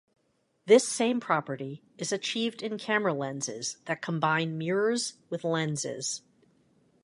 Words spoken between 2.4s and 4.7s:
in camera lenses that combine